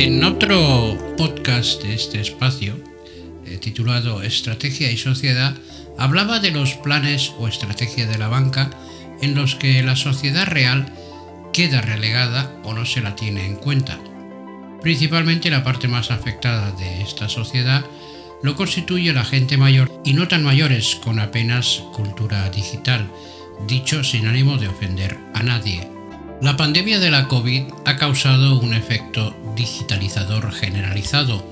[0.00, 2.74] En otro podcast de este espacio,
[3.44, 5.54] eh, titulado Estrategia y Sociedad,
[5.98, 8.70] hablaba de los planes o estrategia de la banca
[9.20, 10.90] en los que la sociedad real
[11.52, 13.98] queda relegada o no se la tiene en cuenta.
[14.80, 17.84] Principalmente la parte más afectada de esta sociedad
[18.42, 23.06] lo constituye la gente mayor y no tan mayores con apenas cultura digital,
[23.68, 25.86] dicho sin ánimo de ofender a nadie.
[26.40, 31.44] La pandemia de la COVID ha causado un efecto digitalizador generalizado,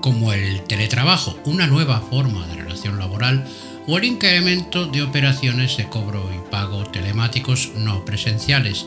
[0.00, 3.44] como el teletrabajo, una nueva forma de relación laboral
[3.86, 8.86] o el incremento de operaciones de cobro y pago telemáticos no presenciales.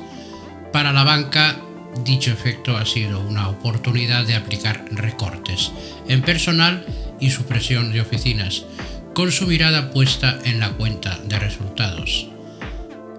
[0.74, 1.62] Para la banca,
[2.04, 5.72] dicho efecto ha sido una oportunidad de aplicar recortes
[6.08, 6.86] en personal
[7.20, 8.66] y supresión de oficinas,
[9.14, 12.28] con su mirada puesta en la cuenta de resultados.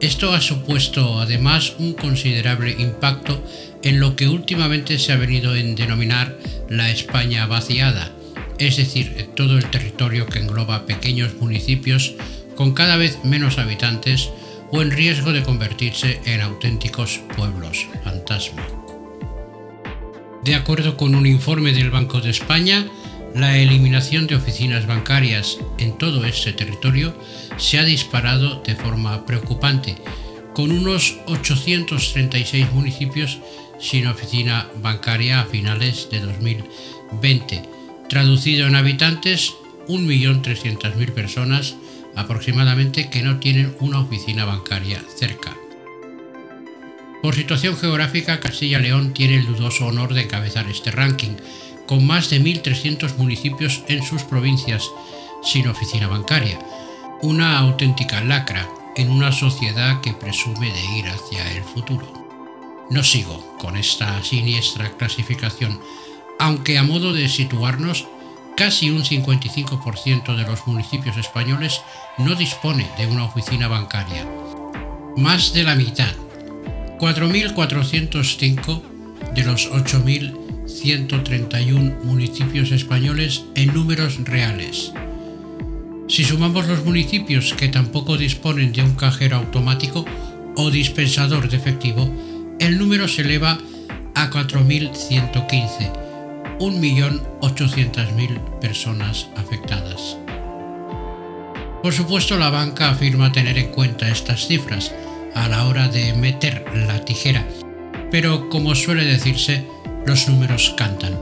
[0.01, 3.43] Esto ha supuesto además un considerable impacto
[3.87, 6.37] en lo que últimamente se ha venido en denominar
[6.69, 8.11] la España vaciada,
[8.59, 12.15] es decir, todo el territorio que engloba pequeños municipios
[12.57, 14.31] con cada vez menos habitantes
[14.73, 18.67] o en riesgo de convertirse en auténticos pueblos fantasma.
[20.43, 22.89] De acuerdo con un informe del Banco de España,
[23.37, 27.17] la eliminación de oficinas bancarias en todo este territorio
[27.57, 29.95] se ha disparado de forma preocupante,
[30.55, 33.39] con unos 836 municipios
[33.81, 37.63] sin oficina bancaria a finales de 2020.
[38.09, 39.55] Traducido en habitantes,
[39.89, 41.77] 1.300.000 personas
[42.15, 45.55] aproximadamente que no tienen una oficina bancaria cerca.
[47.23, 51.37] Por situación geográfica, Castilla-León tiene el dudoso honor de encabezar este ranking,
[51.87, 54.89] con más de 1.300 municipios en sus provincias
[55.43, 56.59] sin oficina bancaria.
[57.23, 62.26] Una auténtica lacra en una sociedad que presume de ir hacia el futuro.
[62.91, 65.81] No sigo con esta siniestra clasificación,
[66.39, 68.07] aunque a modo de situarnos,
[68.57, 71.81] casi un 55% de los municipios españoles
[72.19, 74.27] no dispone de una oficina bancaria.
[75.17, 76.15] Más de la mitad,
[76.99, 78.83] 4.405
[79.35, 84.93] de los 8.000 131 municipios españoles en números reales.
[86.09, 90.05] Si sumamos los municipios que tampoco disponen de un cajero automático
[90.57, 92.13] o dispensador de efectivo,
[92.59, 93.59] el número se eleva
[94.15, 95.93] a 4.115,
[96.59, 100.17] 1.800.000 personas afectadas.
[101.83, 104.93] Por supuesto, la banca afirma tener en cuenta estas cifras
[105.35, 107.47] a la hora de meter la tijera,
[108.11, 109.65] pero como suele decirse,
[110.07, 111.19] los números cantan,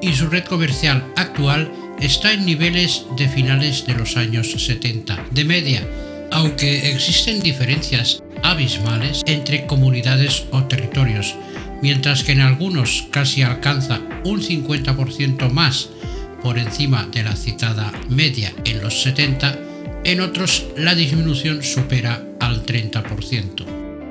[0.00, 5.44] y su red comercial actual está en niveles de finales de los años 70, de
[5.44, 5.86] media,
[6.30, 11.34] aunque existen diferencias abismales entre comunidades o territorios,
[11.82, 15.90] mientras que en algunos casi alcanza un 50% más
[16.42, 19.58] por encima de la citada media en los 70,
[20.04, 23.64] en otros la disminución supera al 30%.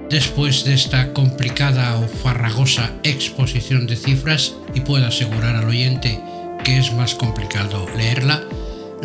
[0.09, 6.19] Después de esta complicada o farragosa exposición de cifras, y puedo asegurar al oyente
[6.63, 8.43] que es más complicado leerla,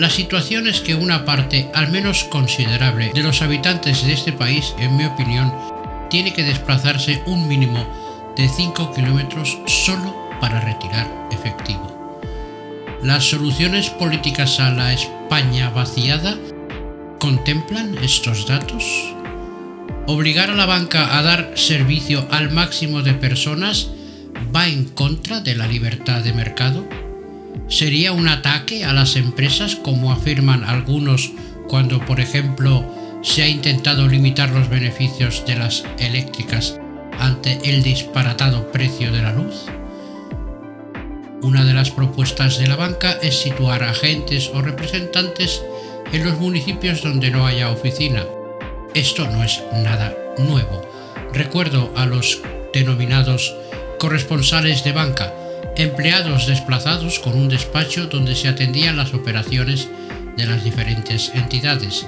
[0.01, 4.75] la situación es que una parte, al menos considerable, de los habitantes de este país,
[4.79, 5.53] en mi opinión,
[6.09, 7.87] tiene que desplazarse un mínimo
[8.35, 12.19] de 5 kilómetros solo para retirar efectivo.
[13.03, 16.35] ¿Las soluciones políticas a la España vaciada
[17.19, 19.15] contemplan estos datos?
[20.07, 23.91] Obligar a la banca a dar servicio al máximo de personas
[24.57, 26.89] va en contra de la libertad de mercado?
[27.71, 31.33] ¿Sería un ataque a las empresas como afirman algunos
[31.69, 32.85] cuando, por ejemplo,
[33.23, 36.79] se ha intentado limitar los beneficios de las eléctricas
[37.19, 39.65] ante el disparatado precio de la luz?
[41.43, 45.63] Una de las propuestas de la banca es situar agentes o representantes
[46.13, 48.25] en los municipios donde no haya oficina
[48.95, 50.83] esto no es nada nuevo.
[51.33, 52.43] Recuerdo a los
[52.75, 53.55] denominados
[54.01, 55.33] corresponsales de banca,
[55.77, 59.89] empleados desplazados con un despacho donde se atendían las operaciones
[60.37, 62.07] de las diferentes entidades.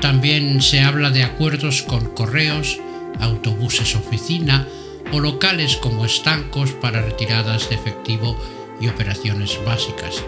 [0.00, 2.78] También se habla de acuerdos con correos,
[3.18, 4.66] autobuses oficina
[5.12, 8.36] o locales como estancos para retiradas de efectivo
[8.80, 10.22] y operaciones básicas.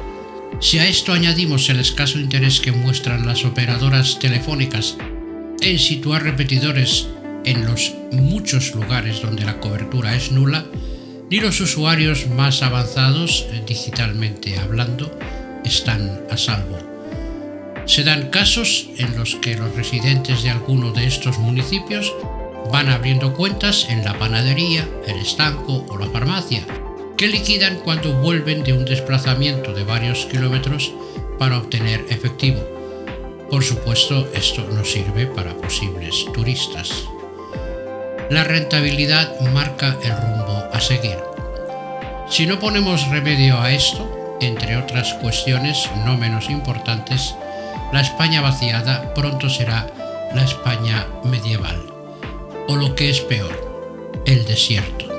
[0.60, 4.96] Si a esto añadimos el escaso interés que muestran las operadoras telefónicas
[5.60, 7.08] en situar repetidores
[7.44, 10.64] en los muchos lugares donde la cobertura es nula,
[11.32, 15.18] ni los usuarios más avanzados, eh, digitalmente hablando,
[15.64, 16.76] están a salvo.
[17.86, 22.14] Se dan casos en los que los residentes de alguno de estos municipios
[22.70, 26.66] van abriendo cuentas en la panadería, el estanco o la farmacia,
[27.16, 30.92] que liquidan cuando vuelven de un desplazamiento de varios kilómetros
[31.38, 32.60] para obtener efectivo.
[33.50, 37.04] Por supuesto, esto no sirve para posibles turistas.
[38.32, 41.18] La rentabilidad marca el rumbo a seguir.
[42.30, 47.34] Si no ponemos remedio a esto, entre otras cuestiones no menos importantes,
[47.92, 49.86] la España vaciada pronto será
[50.34, 51.78] la España medieval,
[52.68, 55.11] o lo que es peor, el desierto.